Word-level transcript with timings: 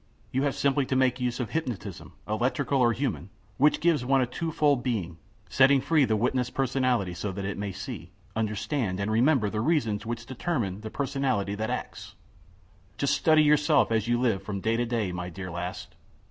You 0.31 0.41
have 0.45 0.55
simply 0.55 0.87
to 0.87 0.95
make 0.95 1.19
use 1.19 1.39
of 1.39 1.51
hypnotism, 1.51 2.13
electrical 2.27 2.81
or 2.81 2.91
human, 2.91 3.29
which 3.57 3.79
gives 3.79 4.03
one 4.03 4.19
a 4.19 4.25
two 4.25 4.51
fold 4.51 4.81
being, 4.81 5.19
setting 5.47 5.79
free 5.79 6.05
the 6.05 6.15
witness 6.15 6.49
personality 6.49 7.13
so 7.13 7.31
that 7.31 7.45
it 7.45 7.55
may 7.55 7.71
see, 7.71 8.09
understand, 8.35 8.99
and 8.99 9.11
remember 9.11 9.47
the 9.51 9.61
reasons 9.61 10.03
which 10.03 10.25
determine 10.25 10.81
the 10.81 10.89
personality 10.89 11.53
that 11.53 11.69
acts. 11.69 12.15
Just 12.97 13.13
study 13.15 13.43
yourself 13.43 13.91
as 13.91 14.07
you 14.07 14.19
live 14.19 14.41
from 14.41 14.59
day 14.59 14.75
to 14.75 14.87
day, 14.87 15.11
my 15.11 15.29
dear 15.29 15.51
Last. 15.51 15.93